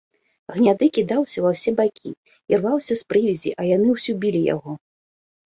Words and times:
Гняды 0.53 0.85
кідаўся 0.97 1.43
ва 1.43 1.51
ўсе 1.55 1.73
бакі, 1.79 2.09
ірваўся 2.55 2.93
з 3.03 3.13
прывязі, 3.13 3.55
а 3.61 3.67
яны 3.75 3.87
ўсё 3.99 4.11
білі 4.25 4.41
яго. 4.55 4.71